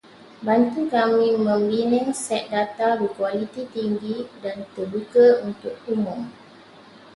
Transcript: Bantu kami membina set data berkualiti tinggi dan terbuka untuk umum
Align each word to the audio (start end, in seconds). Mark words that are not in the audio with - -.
Bantu 0.45 0.79
kami 0.93 1.27
membina 1.45 2.01
set 2.23 2.43
data 2.53 2.87
berkualiti 2.99 3.61
tinggi 3.75 4.17
dan 4.43 4.57
terbuka 4.73 5.25
untuk 5.47 5.75
umum 5.93 6.19